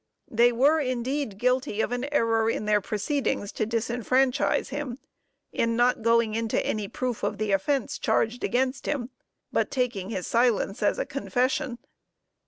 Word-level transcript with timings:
They 0.31 0.51
were 0.51 0.79
indeed 0.79 1.37
guilty 1.37 1.79
of 1.79 1.91
an 1.91 2.05
error 2.11 2.49
in 2.49 2.65
their 2.65 2.81
proceedings 2.81 3.51
to 3.51 3.67
disfranchise 3.67 4.69
him, 4.69 4.97
in 5.53 5.75
not 5.75 6.01
going 6.01 6.33
into 6.33 6.59
any 6.65 6.87
proof 6.87 7.21
of 7.21 7.37
the 7.37 7.51
offence 7.51 7.99
charged 7.99 8.43
against 8.43 8.87
him, 8.87 9.11
but 9.51 9.69
taking 9.69 10.09
his 10.09 10.25
silence 10.25 10.81
as 10.81 10.97
a 10.97 11.05
confession. 11.05 11.77